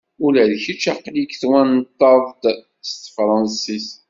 Ula 0.25 0.43
d 0.49 0.51
kečč 0.63 0.83
aql-ik 0.93 1.31
twennteḍ-d 1.41 2.43
s 2.87 2.89
tefransist. 3.03 3.89